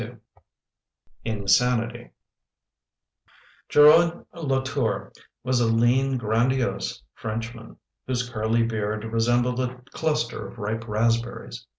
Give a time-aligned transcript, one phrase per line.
[1.25, 2.09] INSANITY
[3.69, 7.77] GEROID LATOUR was a lean, grandiose French man
[8.07, 11.67] whose curly beard resembled a cluster of ripe raspberries.